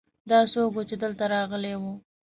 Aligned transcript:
دا 0.29 0.39
څوک 0.53 0.73
ؤ 0.79 0.81
چې 0.89 0.95
دلته 1.03 1.23
راغلی 1.33 1.73
ؤ 1.89 1.91